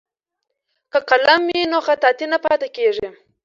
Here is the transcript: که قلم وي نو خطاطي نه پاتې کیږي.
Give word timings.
که 0.91 0.99
قلم 1.09 1.41
وي 1.49 1.61
نو 1.71 1.79
خطاطي 1.87 2.25
نه 2.33 2.37
پاتې 2.45 2.67
کیږي. 2.75 3.07